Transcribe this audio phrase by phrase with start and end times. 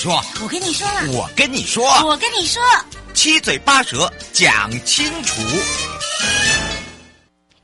[0.00, 2.62] 说，我跟你说了，我跟你说，我跟你说，
[3.12, 5.42] 七嘴八舌讲清楚。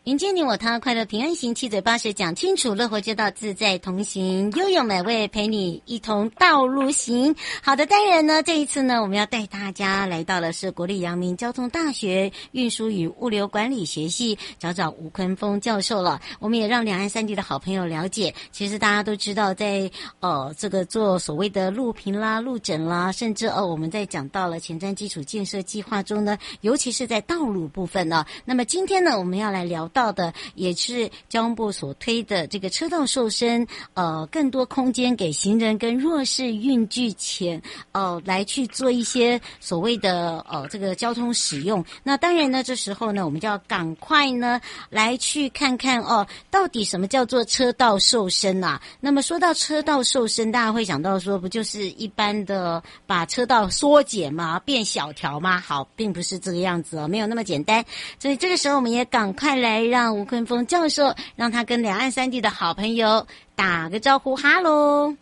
[0.06, 7.34] 迎接你我他，快乐平安行，七嘴八舌讲清楚，乐活街道自在同行，悠悠美味陪你一同道路行。
[7.60, 16.20] 好的，当然呢，这一次呢，我们要带大家来到的是国立阳明交通大学运输与物流管理学系，找找吴坤峰教授了。
[16.38, 19.90] 我们也让两岸三地的好朋友了解，其实大家都知道在，在
[20.20, 28.24] 呃这个做所谓的路评啦、路诊啦，甚至哦我们在讲到了前瞻基础建设计划中呢，尤其是在道路部分呢。
[28.44, 29.90] 那么今天呢，我们要来聊。
[29.96, 41.82] 到的也是交通部所推的这个车道瘦身，呃，更多空间给行人跟弱势运具前，呃，来去做一些所谓的呃这个交通使用。
[42.02, 48.78] 那当然呢，这时候呢，我们就要赶快呢来去看看哦，到底什么叫做车道瘦身啊？
[49.00, 54.60] 那么说到车道瘦身，大家会想到说，不就是一般的把车道缩减吗？
[54.60, 55.58] 变小条吗？
[55.58, 57.82] 好，并不是这个样子哦，没有那么简单。
[58.18, 59.85] 所以这个时候，我们也赶快来。
[59.88, 65.14] 让吴坤峰教授让他跟两岸三地的好朋友打个招呼，哈喽！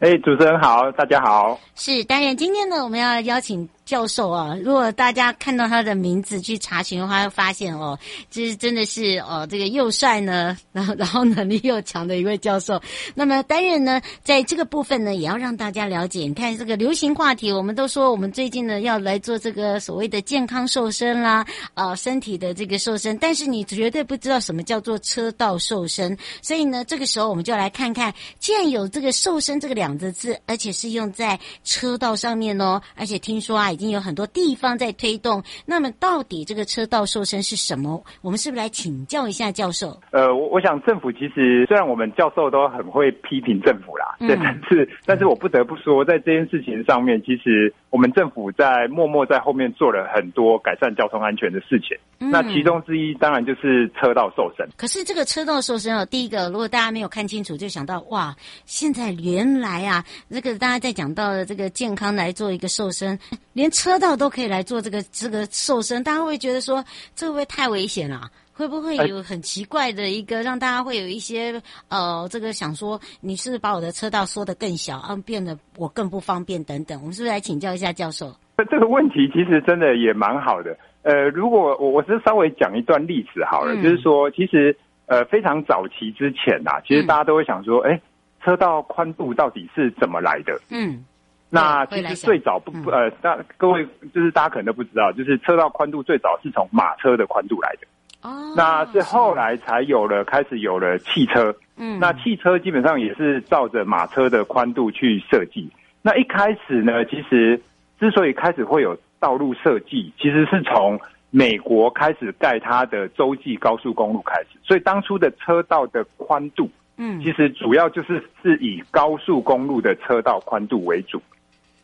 [0.00, 1.58] 哎，主持人好，大家好。
[1.74, 3.68] 是，当然今天呢，我们要邀请。
[3.88, 7.98] 教授啊，如果大家看到他的名字去查询的话，会发现哦，
[8.30, 12.78] 这是真的是哦，这个又帅呢，然后然后能力又强的一位教授。
[13.14, 16.20] 那么当然呢，在这个部分呢，也要让大家了解。
[16.20, 23.16] 你看这个流行话题，我们都说我们最近呢要来做这个所谓的健康瘦身啦，啊，身体的这个瘦身。
[23.16, 26.14] 但是你绝对不知道什么叫做车道瘦身。
[26.42, 33.72] 所以呢，这个时候我们就来看看，既然有这个瘦身这个两个字，而且是用在车道上面哦，而且听说啊。
[33.78, 38.02] 已经有很多地方在推动，那么到底这个车道瘦身是什么？
[38.22, 39.96] 我们是不是来请教一下教授？
[40.10, 51.96] 呃，我我想政府其实虽然我们教授都很会批评政府啦，嗯、但是但是我不得不说，在这件事情上面，其实我们政府在默默在后面做了很多改善交通安全的事情。
[52.20, 54.68] 嗯、那其中之一当然就是车道瘦身。
[54.76, 58.34] 可是这个车道瘦身哦，第一个如果大家没有看清楚，就想到哇，
[58.66, 63.18] 现在原来啊，这个大家在讲到的这个健康来做一个瘦身，
[63.52, 66.84] 连车道都可以来做这个这个瘦身，大家会觉得说
[67.14, 68.30] 这会不会太危险了啊？
[68.58, 76.98] 会不会有很奇怪的一个让大家会有一些呃，这个想说你是把我的车道缩得更小，啊，变得我更不方便等等？
[77.00, 78.34] 我们是不是来请教一下教授？
[78.68, 80.76] 这个问题其实真的也蛮好的。
[81.02, 84.76] 呃，如果我我是稍微讲一段历史好了，嗯、就是说其实
[85.06, 88.02] 呃非常早期之前呐，其实大家都会想说，哎、嗯，
[88.44, 90.60] 车道宽度到底是怎么来的？
[90.70, 91.04] 嗯。
[91.50, 97.86] 那其实最早不不呃，大各位就是大家可能都不知道，就是车道宽度最早是从马车的宽度来的。
[98.22, 98.54] 哦。
[98.56, 101.54] 那是后来才有了开始有了汽车。
[101.76, 101.98] 嗯。
[101.98, 105.70] 那汽车基本上也是照着马车的宽度去设计。
[106.02, 107.60] 那一开始呢，其实
[107.98, 110.98] 之所以开始会有道路设计，其实是从
[111.30, 114.58] 美国开始盖它的洲际高速公路开始。
[114.62, 121.20] 所以当初的车道的宽度，嗯，其实主要就是是以高速公路的车道宽度为主。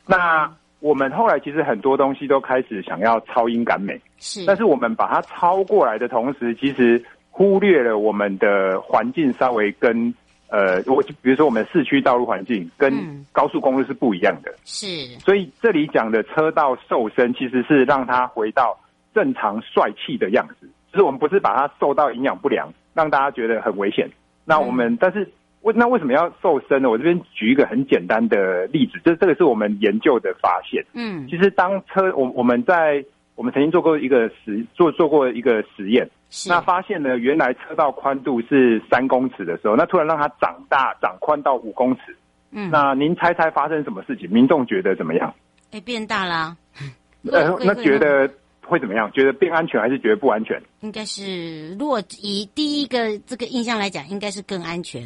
[0.07, 0.51] 那
[0.85, 10.13] 我们后来其实很多东西都开始想要超英赶美，是，但是我们把它超过来的同时，其实忽略了我们的环境稍微跟
[10.49, 12.93] 呃，我就比如说我们市区道路环境跟
[13.33, 14.87] 高速公路是不一样的，是，
[15.21, 18.79] 所以这里讲的车道瘦身其实是让它回到
[19.15, 24.07] 正常帅气的样子，就是我们不是把它瘦到营养不良，让大家觉得很危险。
[24.45, 25.27] 那我们但是。
[25.65, 26.89] 为那为什么要瘦身呢？
[26.91, 30.85] 我这边举一个很简单的例子，这这个是我们研究的发现。
[30.93, 33.03] 嗯，其实当车我我们在
[33.35, 42.15] 我们曾经做过一个实做做过一个实验，是那发现呢，原来车道宽度是三公尺的时候，那突然让它长大长宽到五公尺，
[42.53, 44.31] 嗯，那您猜猜发生什么事情？
[44.31, 45.35] 民众觉得怎么样？
[45.73, 46.57] 哎，变大啦。
[47.33, 49.11] 呃，那觉得会怎么样？
[49.13, 50.61] 觉得变安全还是觉得不安全？
[50.81, 55.03] 应该是，如果以第一个这个印象来讲，应该是更安全。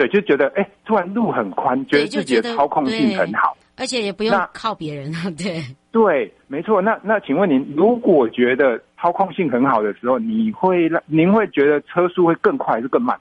[0.00, 5.12] 对，就觉得哎，突然路很宽，觉得自己的操控性很好，而且也不用靠别人。
[5.36, 5.62] 对
[5.92, 6.80] 对，没错。
[6.80, 13.14] 那那请问您，如果觉得操控性很好的时候，你会让您会觉得车速会更快还是更慢？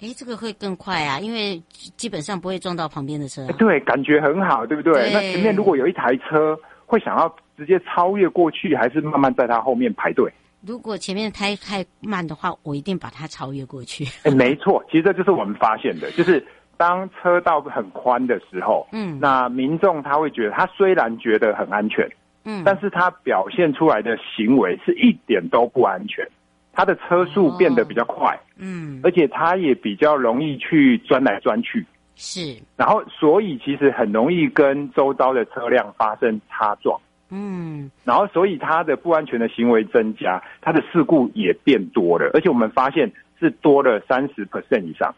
[0.00, 1.60] 哎，这个会更快啊，因为
[1.96, 3.54] 基本上不会撞到旁边的车啊。
[3.58, 4.92] 对，感觉很好，对不对？
[4.92, 5.12] 对。
[5.12, 10.32] 那前面如果有一台车，会想要直接超越过去，还是慢慢在它后面排队？
[10.64, 14.04] 如果前面开太慢的话，我一定把它超越过去。
[14.22, 16.44] 哎，没错，其实这就是我们发现的，就是
[16.76, 22.08] 当车道很宽的时候，嗯，那民众他会觉得，他虽然觉得很安全，
[22.44, 26.24] 嗯，但是他表现出来的行为是一点都不安全，
[26.72, 37.00] 他的车速变得比较快，哦、嗯，而且他也比较容易去钻来钻去，是，然后所以其实很容易跟周遭的车辆发生擦撞。
[37.34, 45.14] 嗯，然后所以他的不安全的行为增加，他的事故也变多了，而且我们发现是多了三十 percent 以上。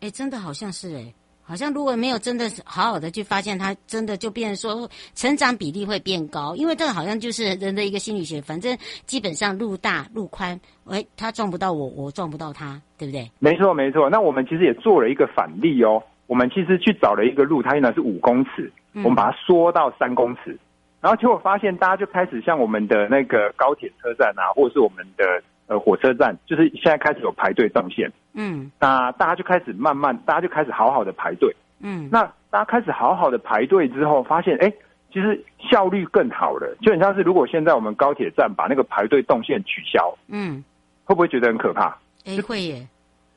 [0.00, 1.12] 哎，真的好像是哎，
[1.42, 8.74] 好像如果没有真的好好的去发现，他真的就变成说成长比例会变高，因为这个好像就是人的一个心理学，反正
[9.04, 13.30] 基本上路大路宽，哎，他撞不到我，我撞不到他，对不对？
[13.38, 20.52] 没错没错，那我们其实也做了一个反例哦，我们其实去找了一个路，它原来是五公尺，我们把它缩到三公尺。
[20.52, 20.58] 嗯
[21.00, 28.12] 然后结果发现，大家就开始像我们的那个高铁车站啊，或者是我们的呃火车站，就是现在开始有排队动线。
[28.34, 31.56] 嗯，那大家就开始慢慢，大家就开始好好的排队。
[31.80, 34.70] 嗯，那大家开始好好的排队之后，发现哎，
[35.10, 36.76] 其实效率更好了。
[36.82, 40.62] 就很像是如果现在我们高铁站把那个排队动线取消，嗯，
[41.04, 41.96] 会不会觉得很可怕？
[42.26, 42.86] 哎，会耶。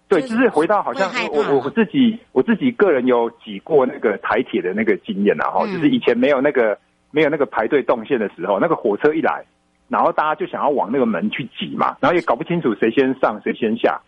[0.10, 6.78] 对，就是回到好像我我我自己我自己个人有挤过那个台铁的那个经验啊，哈、嗯，就是以前没有那个。
[7.14, 9.46] 没有那个排队动线的时候，那个火车一来，
[9.88, 14.02] 然后大家就想要往那个门去挤嘛，然后也搞不清楚谁先上谁先下。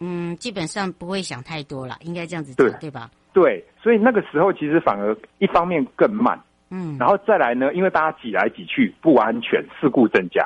[0.00, 3.08] 嗯，基本上不会想太多了，应该这样子讲，对对吧？
[3.32, 6.36] 对，所以那个时候其实反而一方面更慢，
[6.70, 10.44] 嗯，然后再来呢，因为大家挤来挤去不安全，事故增加。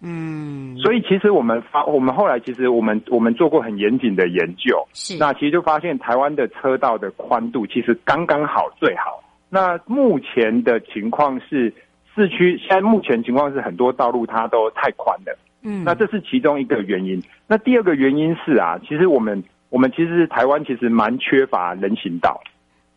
[0.00, 9.22] 嗯，所以其实我们发，我们后来其实我们我们做过很严谨的研究，是，那其实就发现台湾的车道的宽度其实刚刚好，最好。
[9.54, 11.70] 那目前的情况是，
[12.14, 17.22] 市区现在目前情况是很多道路它都太宽了，嗯，那这是其中一个原因。
[17.46, 22.40] 那第二个原因是啊，其实我们我们其实台湾其实蛮缺乏人行道，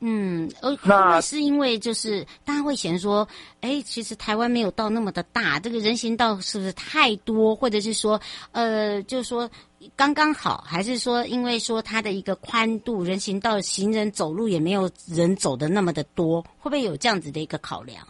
[0.07, 3.27] 嗯，呃，那是因为就是大家会嫌说，
[3.61, 8.21] 哎，其实台湾没有到那么的大，这个人行道是不是太多，或者是说，
[8.51, 9.49] 呃，就是说。
[9.95, 18.03] 刚刚好，还是说因为说它的一个宽度，人行道行人走路也没有人走的那么的多，会不会有这样子的一个考量？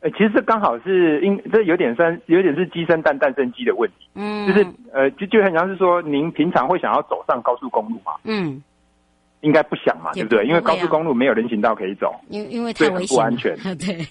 [0.00, 8.12] 呃，其实这刚好是因这有点算有点是鸡生蛋蛋生鸡的问题，嗯，就是呃就就很像是说您平常会想要走上高速公路嘛？
[8.24, 8.62] 嗯，
[9.40, 10.44] 应该不想嘛，对不对？
[10.46, 14.06] 因为高速公路没有人行道可以走，因因为太危险，不安全， 对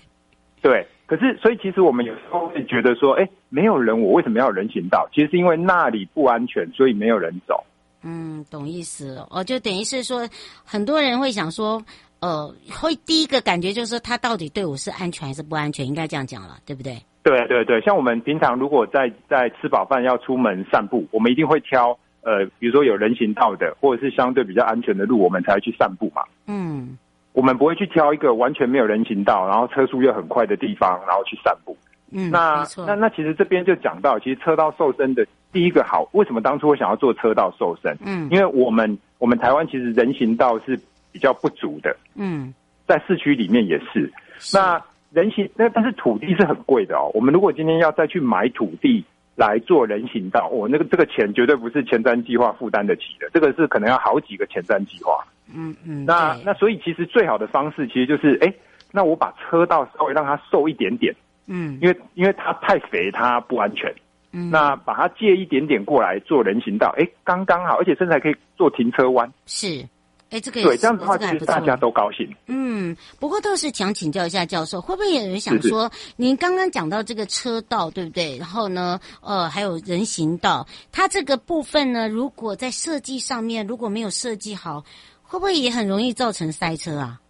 [0.62, 0.88] 对。
[1.06, 5.10] 可是，所以其实我们有时候会觉得说，哎，没有人，我为什么要有人行道？
[5.12, 7.64] 其实是因为那里不安全，所以没有人走。
[8.04, 9.28] 嗯，懂意思了。
[9.32, 10.30] 哦，就等于是说，
[10.64, 11.84] 很多人会想说，
[12.20, 15.88] 呃，会第一个感觉就是说，他到底对我是安全还是不安全？
[15.88, 16.96] 应该这样讲了，对不对？
[17.24, 26.22] 对对对，像我们平常如果在在吃饱饭要出门散步，我们一定会挑呃，比如说有人行道的，或者是相对比较安全的路，我们才会去散步嘛。
[26.48, 26.98] 嗯。
[27.32, 31.78] 我们不会去挑一个完全没有人行道，然后车速又很快的地方，然后去散步。
[32.12, 37.96] 嗯，那那那其实这边就讲到，其实车道瘦身的第一个好，为什么当初我想要做车道瘦身？
[38.04, 40.78] 嗯，因为我们我们台湾其实人行道是
[41.12, 41.96] 比较不足的。
[42.16, 42.52] 嗯，
[42.88, 44.12] 在市区里面也是。
[44.40, 47.12] 是那人行那但是土地是很贵的哦。
[47.14, 49.06] 我们如果今天要再去买土地
[49.48, 55.26] 来做人行道，我、哦、那个这个钱绝对不是前瞻计划负担得起的，这个是可能要好几个前瞻计划。
[55.52, 58.54] 嗯嗯，那那所以其实最好的方式其实就是，哎，
[58.92, 61.16] 那我把车道稍微让它瘦一点点，
[61.48, 63.92] 嗯，因为因为它太肥它不安全，
[64.32, 69.84] 嗯，那把它借一点点过来做人行道，哎，刚刚好，而且甚至还可以做停车弯，是，
[70.30, 72.30] 哎，这个对，这样子的话，这个、其实大家都高兴。
[72.48, 78.38] 嗯，不过倒是想请教一下教授，会不会有人想说，您刚刚讲到这个车道，对不对？
[78.38, 84.84] 然后呢，呃，还有人行道，它这个部分呢，如果在设计上面如果没有设计好。
[85.32, 87.22] 会不会也很容易造成塞车啊？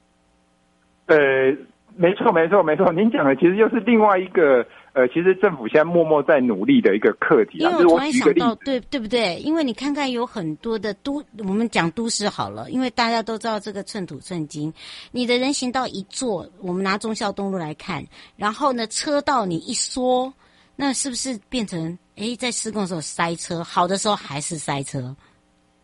[1.07, 1.17] 呃，
[1.97, 2.93] 没错，没错，没错。
[2.93, 4.65] 您讲的其实又是另外一个。
[4.99, 9.37] 呃，其实政府现在默默在努力的一个课题啊，因为我突然想到，对对不对？
[9.37, 14.73] 因为你看看有很多的都，我们讲都市好了，因为大家都知道这个寸土寸金，
[15.13, 18.03] 你的人行道一做，我们拿忠孝东路来看，
[18.35, 20.33] 然后呢，车道你一缩，
[20.75, 25.15] 那是不是变成哎，在施工的时候塞车，好的时候还是塞车？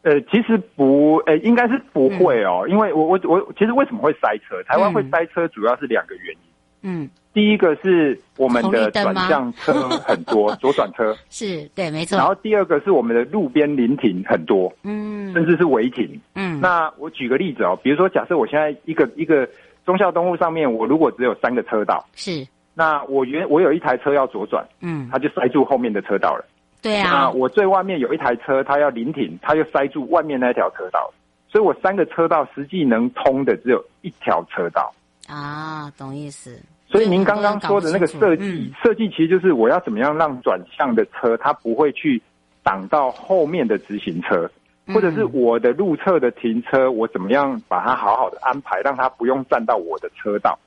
[0.02, 4.62] 呃，其实不，呃，应该是不会哦，嗯、因为我我我，其实为什么会塞车？
[4.68, 6.52] 台湾会塞车，主要是两个原因。
[6.82, 7.10] 嗯。
[7.36, 9.74] 第一个是我们的转向车
[10.08, 12.18] 很多， 左转车是对，没错。
[12.18, 16.62] 然后第二个是我们的路边临停很多，嗯，甚至是违停，嗯。
[16.62, 19.46] 那我举个例子哦，比如说假设我现在一个一个
[19.86, 26.46] 忠孝东路上面，我如果只有三个车道，是，那我原我有一台车要左转，嗯，它就塞住后面的车道了，
[26.82, 27.12] 对啊。
[27.12, 31.14] 那我最外面有一台车，它要临停，它就塞住外面那条车道，
[31.50, 34.90] 所以我三个车道实际能通的只有一条车道。
[35.28, 36.58] 啊，懂意思。
[36.96, 42.22] 所以您刚刚说的那个设计，设计其实就是我要怎么样让转向的车它不会去
[42.64, 44.50] 挡到后面的直行车，
[44.94, 50.58] 或者是我的路侧的停车，我怎么样把它好好的安排，让它不用占到我的车道。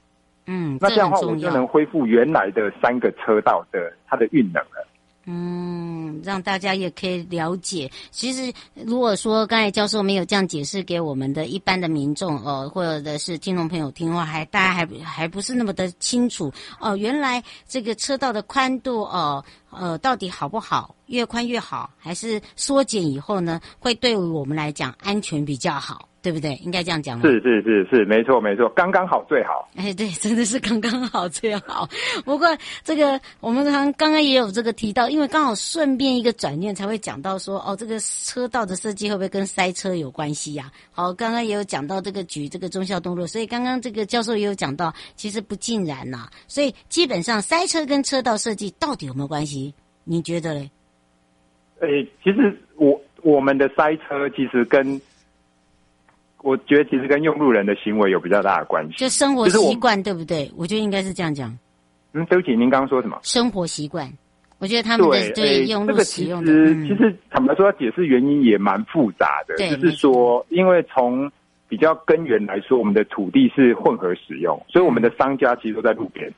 [0.47, 4.88] 嗯，那这样的话我就能恢复原来的三个车道的它的运能了。
[5.31, 7.91] 嗯，让大家也可以了解。
[8.11, 19.45] 其实，如果说刚才教授没有这样解释给我们的一般的民众哦、或者是听众朋友听的话，还大家还还不是那么的清楚哦、原来这个车道的宽度哦。
[19.71, 20.95] 呃，到底好不好？
[21.09, 26.55] 越宽越好，还是缩减以后呢，会对我们来讲安全比较好，对不对？
[26.65, 27.23] 应该这样讲吗？
[27.25, 29.69] 是是是是，没错没错，刚刚好最好。
[29.77, 31.89] 哎，对，真的是刚刚好最好。
[32.25, 32.49] 不过
[32.83, 41.07] 这个我们刚刚刚也有这个提到，因为刚好顺便一个转念才会讲到说，哦，这个车道的设计会不会跟塞车有关系呀、啊？
[41.07, 46.31] 好，刚刚也有讲到这个举这个忠孝东路，所以刚刚这个教授也有讲到，其实不尽然呐、啊。
[46.49, 49.73] 所以基本上塞车跟车道设计到底有没有关系？
[50.05, 50.71] 你觉得嘞？
[51.81, 55.01] 诶、欸，其实我我们的塞车其实跟，
[56.49, 60.51] 我觉得其实跟用路人的行为有比较大的关系，就生活习惯对不对？
[60.57, 61.57] 我觉得应该是这样讲。
[62.15, 63.19] 嗯，对不起，您刚刚说什么？
[63.23, 64.11] 生活习惯，
[64.59, 69.55] 我觉得他们的对，对用路使用的，这个、其实、嗯、其实坦白说，要解释原因也蛮复杂的。
[69.59, 71.31] 对，就是说，因为从
[71.69, 76.33] 比较根源来说，我们的土地是混合使用，所以我们的商家其实都在路边。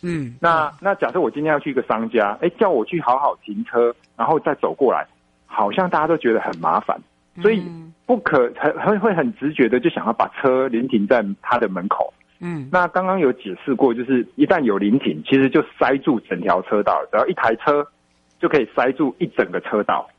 [0.00, 5.06] 嗯，那那假设我今天要去一个商家，哎，叫我去好好停车，然后再走过来，
[5.44, 6.98] 好像大家都觉得很麻烦，
[7.42, 7.62] 所以
[8.10, 12.12] 不可很很会很直觉的就想要把车临停在他的门口。
[12.40, 17.86] 嗯，那刚刚有解释过，就是一旦有临停，其实就塞住整条车道，只要一台车
[18.40, 20.10] 就可以塞住一整个车道。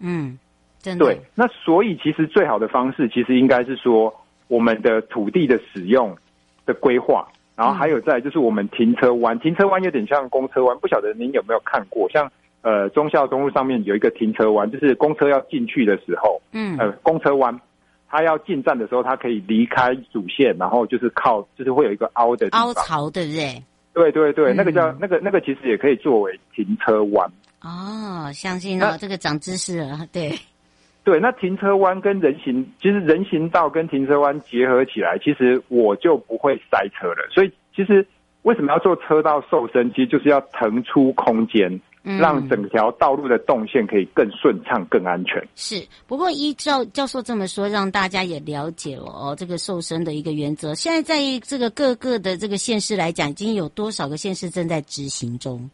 [0.00, 0.36] 嗯，
[0.80, 1.04] 真的。
[1.04, 4.12] 对，那所以其实最好的方式，其实应该是说
[4.48, 6.16] 我们的土地的使用
[6.64, 7.28] 的规划。
[7.54, 12.10] 然后还有再就是我们停车弯，停车弯有点像公车弯，不晓得您有没有看过？
[12.10, 12.28] 像
[12.66, 17.60] 呃忠孝东路上面有一个停车弯，就是公车要进去的时候，嗯，呃公车弯，
[18.08, 23.62] 它要进站的时候，它可以离开主线，然后就是靠，就是会有一个凹的凹槽，对不对？
[23.94, 27.30] 对对对，嗯、那个叫那个那个其实也可以作为停车弯。
[27.62, 30.32] 哦，相信哦，这个长知识了，对。
[31.04, 37.28] 对，那停车弯跟人行，其实人行道跟停车弯结合起来，其实我就不会塞车了。
[37.30, 38.04] 所以，其实
[38.42, 39.88] 为什么要做车道瘦身？
[39.90, 41.80] 其实就是要腾出空间，
[42.18, 45.42] 让整条道路的动线可以更顺畅、更安全。
[45.56, 50.72] 是，不过依照教授这么说，让大家也了解了哦，这个瘦身的一个原则。
[50.74, 55.68] 现在在这个各个的这个县市来讲，已经有多少个县市正在执行中？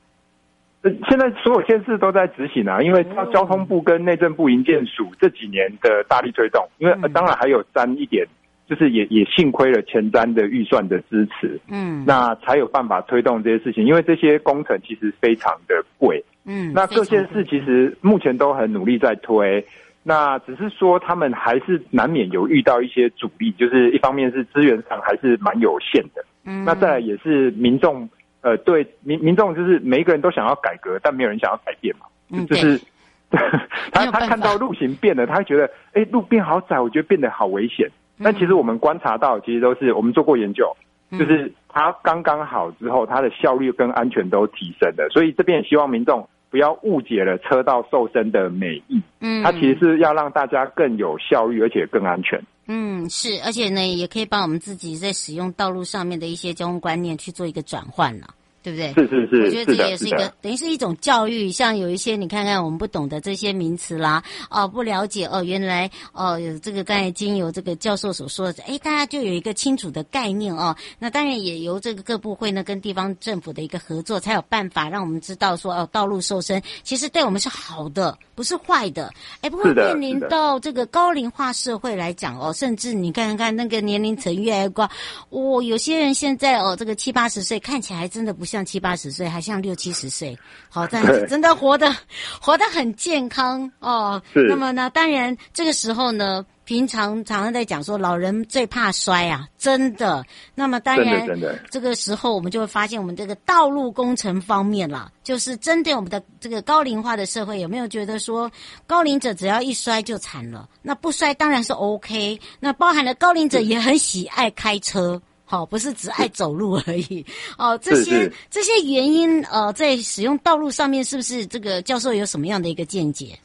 [1.09, 8.27] 现在所有县市都在执行啊，因为交通部跟内政部营建署这几年的大力推动，因为当然还有沾一点，
[8.73, 19.63] 就是也也幸亏了前瞻的预算的支持，嗯，那才有办法推动这些事情，因为这些工程其实非常的贵，嗯，那各县市其实目前都很努力在推，
[20.03, 28.09] 那只是说他们还是难免有遇到一些阻力，就是一方面是资源上还是蛮有限的，嗯，那再来也是民众。
[28.41, 32.07] 呃，对民民众就是每一个人都想要改革，但没有人想要改变嘛。
[32.29, 32.77] 嗯，就是
[33.31, 37.89] 他他看到路型变了，他会觉得，哎，路变好窄，我觉得变得好危险。
[38.23, 40.75] 嗯、但其实我们观察到，其实都是我们做过研究，
[41.11, 45.09] 嗯、就是它刚刚好之后，它的效率跟安全都提升了。
[45.11, 49.03] 所以这边也希望民众不要误解了车道瘦身的美意。
[49.21, 52.41] 嗯，它其实是要让大家更有效率，而且更安全。
[52.69, 58.29] 嗯，是，而且呢，也可以帮我们自己在使用道路上面的一些交通观念去做一个转换了。
[58.63, 58.93] 对不对？
[58.95, 61.51] 是是是，我觉得这也是一个是等于是一种教育。
[61.51, 70.75] 像有一些你看看我们不懂的这些名词啦，哦，不了解哦，原来哦有这个刚才经由这个教授所说的，哎，大家就有一个清楚的概念哦。
[70.99, 79.13] 那当然也由这个各部会呢跟地方政府的一个合作，才有办法让我们知道说哦，道路瘦身其实对我们是好的，不是坏的。
[79.41, 84.89] 哎，不过面临到这个高龄化社会来讲哦，甚至你看看那个年龄层越来越高，
[85.31, 90.39] 哦，有些人现在哦这个七八十岁看起来真的不像七八十岁，还像六七十岁。
[90.69, 91.91] 好，但是真的活得
[92.39, 94.21] 活得很健康哦。
[94.35, 94.47] 是。
[94.47, 100.23] 那么呢，当然这个时候呢，平常常常在讲说老人最怕摔啊，真的。
[100.55, 101.27] 那么当然。
[101.71, 108.51] 这个时候我们就会发现，我们这个道路工程方面啦，就是针对我们的这个高龄化的社会，有没有觉得说
[108.87, 110.69] 高龄者只要一摔就惨了？
[110.83, 112.39] 那不摔当然是 OK。
[112.61, 115.19] 那包含了高龄者也很喜爱开车。
[115.53, 117.23] 好，不是只爱走路而已。
[117.59, 123.39] 哦，这些这些原因，呃，在使用道路上面，是不是这个教授有什么样的一个见解？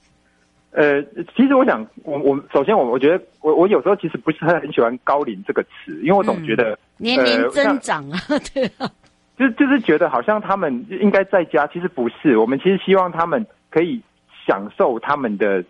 [0.72, 1.04] 呃，
[1.36, 8.90] 其实我想，我我首先我我觉得，我我有时候其实不是很喜欢“高龄”这个词，因为我总觉得、嗯、年龄增长啊，呃、 对啊，
[9.38, 12.38] 就就是觉得好像他们应该在家，其实不是。
[12.38, 14.02] 我们其实希望他们可以
[14.48, 15.62] 享受他们的，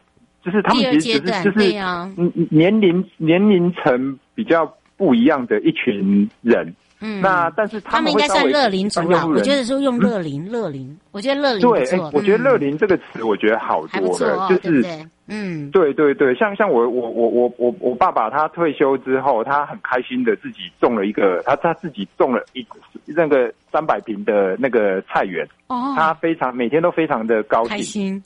[0.46, 4.72] 就是他们其实只是就是嗯年龄年龄层比较。
[4.98, 9.26] 不一样的一群人，嗯，那但是他们，应该算乐龄族吧。
[9.26, 14.84] 我觉得说用乐龄，乐、嗯、龄，我觉得乐龄对，哎、欸，我觉得乐龄这个词，我觉得好多了，哦、就是，
[15.28, 22.66] 嗯，对对对，像像我我我我我我爸爸他退休之后，他很开心的自己种了一个，他他自己种了一
[23.06, 27.70] 那个三百平的那个菜园，哦，他非常每天都非常的高兴。
[27.70, 28.24] 开心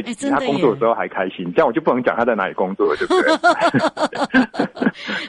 [0.00, 3.32] 对，他工作的时候还开心，这样我就不能讲他在哪里工作了，对不对？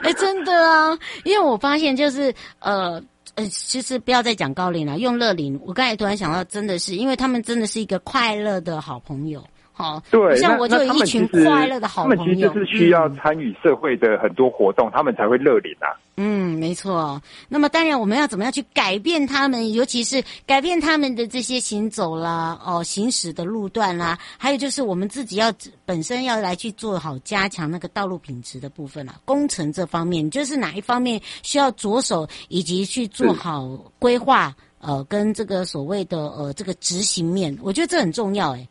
[0.02, 3.02] 哎，真的啊，因为我发现就是呃
[3.34, 5.60] 呃，其实不要再讲高龄了，用乐龄。
[5.66, 9.44] 我刚才突然想到，真的是因为他们真的是一个快乐的好朋友。
[9.76, 15.90] 好，对，像我就有一群快乐的好朋友，他们其实是需要参与社会的很多活动，嗯、他们才会乐龄啊。
[16.16, 17.20] 嗯，没错。
[17.48, 25.52] 那么当然，我们要怎么样去改变他们，尤其是改变他们的这些行走啦、哦行驶的路段啦，还有就是我们自己要
[25.84, 29.16] 本身要来去做好加强那个道路品质的部分啊。
[29.24, 33.66] 工程这方面，就是哪一方面需要着手，以及去做好
[33.98, 38.68] 规划，呃，跟这个所谓的呃这个执行面，我觉得这很重要，诶。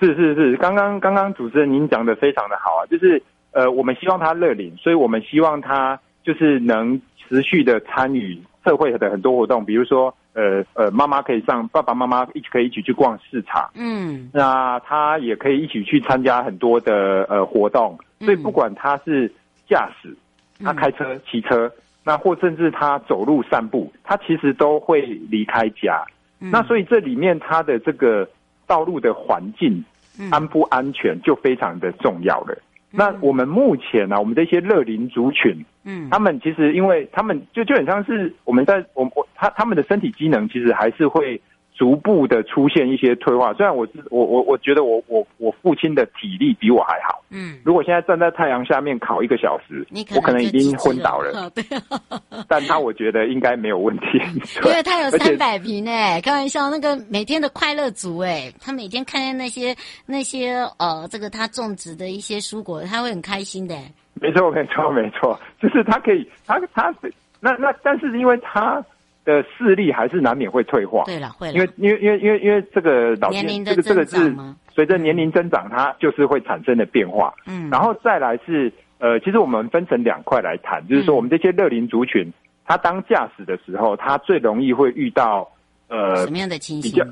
[0.00, 19.30] 是是是，刚刚刚刚主持人您讲的非常的好啊，就是呃，我们希望他乐领，所以我们希望他就是能持续的参与社会的很多活动，比如说呃呃，妈妈可以上，爸爸妈妈一起可以一起去逛市场，嗯，那他也可以一起去参加很多的呃活动，所以不管他是
[19.68, 20.16] 驾驶，
[20.64, 21.70] 他开车、骑车，
[22.04, 26.02] 那或甚至他走路散步，他其实都会离开家，
[26.38, 28.26] 那所以这里面他的这个
[28.66, 29.84] 道路的环境。
[30.30, 32.54] 安不安全就非常的重要了。
[32.92, 41.40] 嗯、那我们目前呢、啊，我们这些乐龄族群，嗯，他们其实因为他们就就很像是我们在我我他他们的身体机能其实还是会。
[41.80, 54.20] 逐步的出现一些退化，虽然我是我我我觉得我我我父亲的体力比我还好，嗯，如果现在站在太阳下面烤一个小时，可我可能已经昏倒了，对，啊 但他我觉得应该没有问题，
[54.62, 63.74] 因为他有三百平诶，开玩笑，那个每天的快乐族哎，他每天看见那些那些呃，这个他种植的一些蔬果，他会很开心的，
[64.20, 66.94] 没错没错没错，就是他可以他他
[67.40, 68.84] 那那但是因为他。
[69.24, 74.34] 的视力还是难免会退化，对了，会了，因为因为因为因为因为这个老年这个这个是
[74.72, 77.34] 随着年龄增长，它就是会产生的变化。
[77.46, 82.32] 嗯，然后再来是呃，其实我们分成两块来谈，就是说我们这些乐龄族群，
[82.64, 85.50] 他当驾驶的时候，他最容易会遇到
[85.88, 86.90] 呃什么样的情形？
[86.90, 87.04] 比较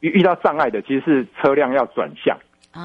[0.00, 2.36] 遇遇到障碍的，其实是车辆要转向，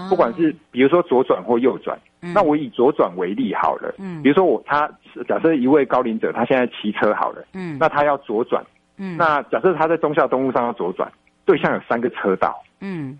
[0.09, 1.99] 不管是比如说左转或右转。
[2.21, 4.89] 那我以左转为例好了，嗯，比如说我他
[5.27, 8.63] 假设一位高龄者，他现在骑车好了，嗯，那他要左转。
[8.97, 11.09] 嗯，那假设他在忠孝东路上要左转，
[11.45, 13.17] 对向有三个车道，嗯，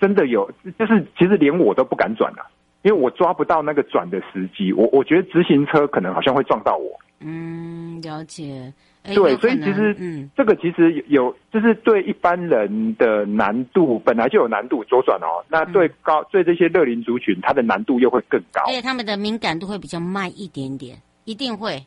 [0.00, 2.46] 真的有，就是其实连我都不敢转了，
[2.82, 6.98] 因为我抓不到那个转的时机，我我觉得直行车可能好像会撞到我。
[7.20, 8.72] 嗯，了解。
[9.02, 21.82] 对，所以其实，嗯，这个其实有，就是对一般人的难度本来就有难度，左转哦，那对高对这些乐龄族群，它的难度又会更高，而且他们的敏感度会比较慢一点点，一定会。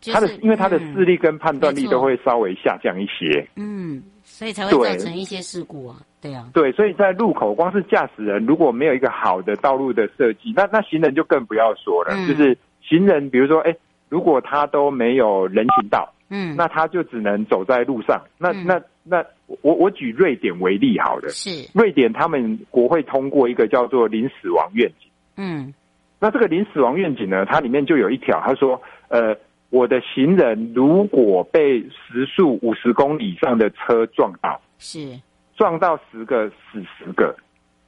[0.00, 13.74] 就是、他的因为他的视力跟判断力都会稍微下降一些，嗯，所以才会造成一些事故啊，对，啊，对，所以在路口光是驾驶人如果没有一个好的道路的设计，那那行人就更不要说了，嗯、就是行人，比如说，哎，
[14.08, 19.24] 如果他都没有人行道，嗯，那他就只能走在路上，那、嗯、那那
[19.62, 21.50] 我我举瑞典为例好了，是。
[21.72, 25.10] 瑞典他们国会通过一个叫做零死亡愿景。
[25.36, 25.72] 嗯，
[26.20, 29.34] 那这个零死亡愿景呢，它里面就有一条，他说，呃，
[29.70, 35.18] 我的行人如果被时速五十公里以上的车撞到，是。
[35.56, 37.34] 撞到十个死十个，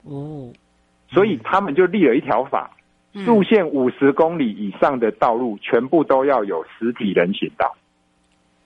[0.04, 0.50] 哦，
[1.08, 2.70] 所以他们就立了一条法，
[3.12, 3.24] 嗯。
[3.26, 7.76] 速限五十公里以上的道路全部都要有实体人行道。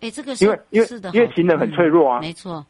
[0.05, 2.67] 哎，这个是因为因为因为情人很脆弱啊嗯没错，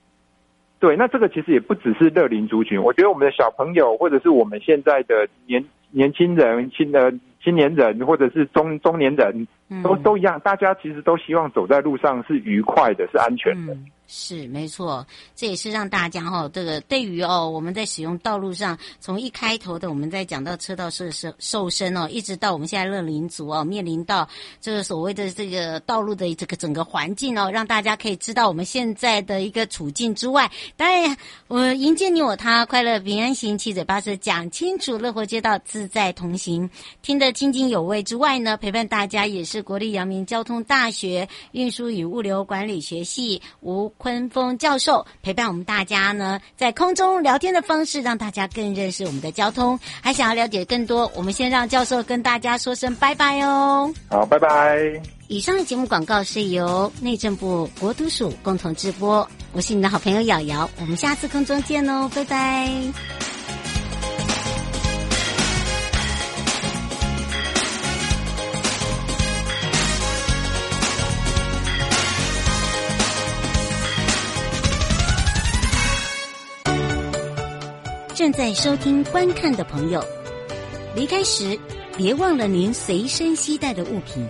[0.79, 9.49] 对，那这个其实也不只是乐龄族群，我觉得我们的小朋友或者是我们现在的年年轻人、青的青年人，或者是中中年人，
[9.83, 13.75] 都嗯都一样，大家其实都希望走在路上是愉快的，是安全的。
[13.75, 24.29] 嗯，是没错，这也是让大家哈、哦，这个对于哦，我们在使用道路上，从一开头的我们在讲到车道设施瘦身哦，一直到我们现在乐龄族哦，面临到
[24.61, 31.17] 这个所谓的这个道路的这个整个环境哦，让大家可以知道我们现在的一个处境之外，当然
[31.49, 36.71] 我迎接你我他，快乐平安行，七嘴八舌讲清楚，乐活街道自在同行，
[37.03, 49.81] 听得津津有味之外呢，陪伴大家也是国立阳明交通大学运输与物流管理学系吴坤峰教授陪伴我们大家呢，在空中聊天的方式，让大家更认识我们的交通。
[50.03, 53.91] 还想要了解更多，我们先让教授跟大家说声拜拜哦。
[54.11, 54.79] 好，拜拜。
[55.29, 63.34] 以上的节目广告是由内政部国土署共同直播，我是你的好朋友瑶瑶，我们下次空中见哦，拜拜。
[78.15, 80.01] 正在收听、观看的朋友，
[80.95, 81.59] 离开时
[81.97, 84.25] 别忘了您随身携带的物品。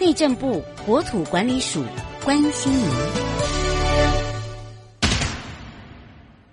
[0.00, 1.84] 内政部国土管理署
[2.24, 2.88] 关心您。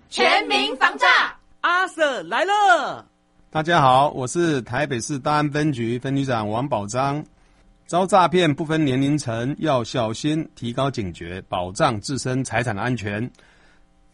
[0.07, 3.07] 全民防诈，阿 Sir 来了！
[3.49, 7.25] 大家好，我是台北市大安分局分局长王宝章。
[7.87, 13.27] 遭诈骗不分年龄层，要小心，提高警觉，保障自身财产的安全。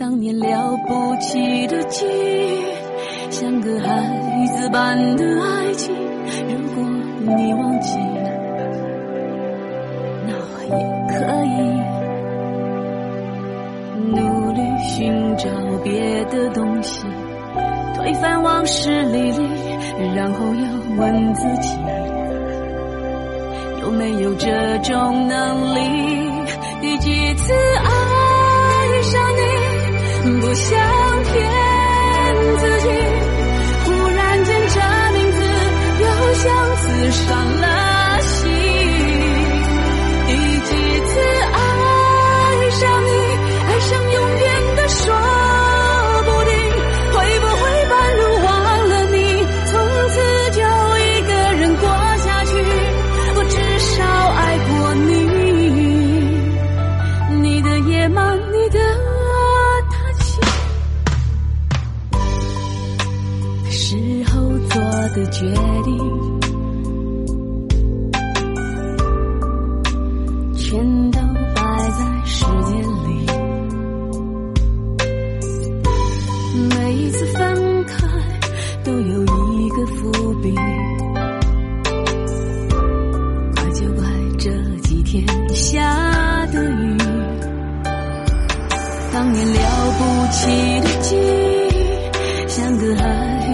[0.00, 2.64] 当年了不起的记忆，
[3.30, 5.94] 像个孩子般的爱情。
[6.48, 6.82] 如果
[7.20, 7.98] 你忘记，
[10.26, 10.32] 那
[10.64, 10.72] 也
[11.06, 11.12] 可
[11.44, 11.52] 以。
[14.10, 15.50] 努力寻找
[15.84, 17.04] 别的东西，
[17.94, 19.42] 推翻往事历历，
[20.16, 20.62] 然后要
[20.96, 21.78] 问自己，
[23.82, 25.78] 有没有这种能力？
[26.80, 29.40] 第几次爱上你，
[30.22, 30.68] 不想
[31.24, 31.32] 骗
[32.58, 32.88] 自己，
[33.84, 34.76] 忽然间这
[35.14, 35.38] 名字
[36.02, 36.04] 又
[36.34, 37.28] 像刺伤
[37.60, 37.66] 了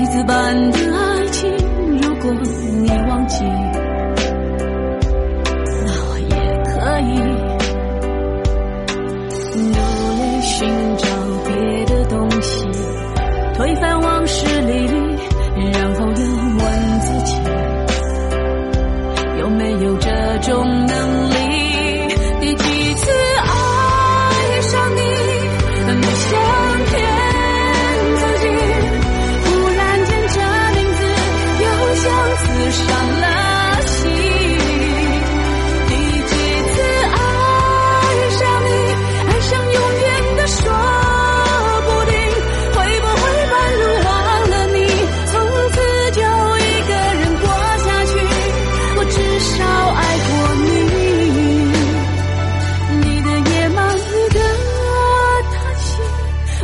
[0.07, 1.51] 子般的爱情，
[2.03, 3.66] 如果你忘记。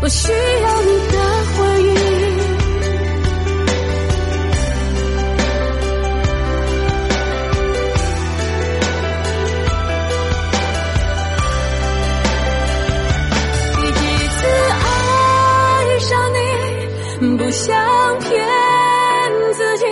[0.05, 1.17] 我需要你的
[1.55, 1.95] 回应。
[13.77, 14.41] 第几次
[14.81, 14.85] 爱
[16.01, 18.29] 上你，不想骗
[19.55, 19.87] 自己，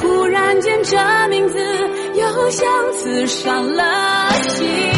[0.00, 1.58] 忽然间这名字
[2.14, 4.91] 又像刺伤了心。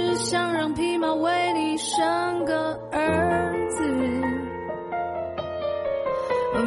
[0.00, 3.84] 只想让匹马为你生个儿子？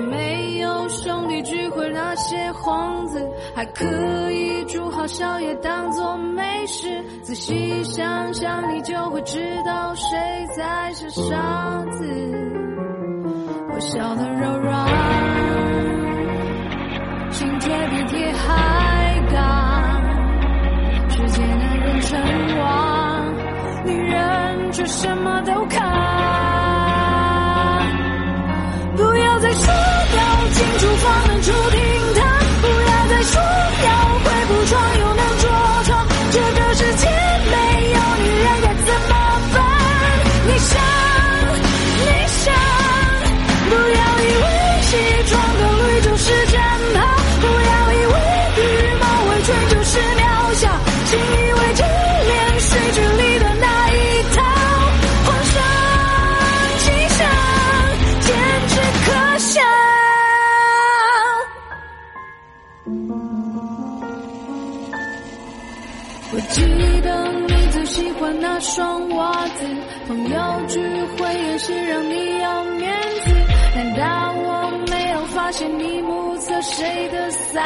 [0.08, 7.04] 没有兄弟聚会那些幌子，还可以煮好宵夜当作美食。
[7.24, 10.15] 仔细想想，你就会知道谁
[10.56, 12.08] 才是傻子。
[13.74, 14.88] 我笑得柔软，
[25.45, 26.03] 什么
[68.63, 69.65] 双袜子，
[70.08, 70.80] 朋友聚
[71.17, 72.93] 会也是让你要面
[73.26, 73.32] 子。
[73.76, 77.60] 难道我没有发现你目测谁的 size？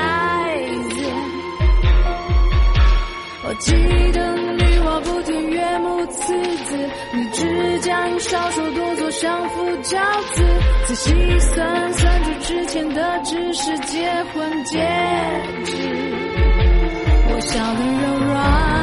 [3.47, 3.71] 我记
[4.11, 6.33] 得女娲补天岳母刺
[6.65, 9.99] 字，你只将少说多做相夫教
[10.33, 10.43] 子。
[10.87, 14.79] 仔细算算，这之前的只是结婚戒
[15.63, 15.77] 指。
[17.29, 18.76] 我笑得柔软。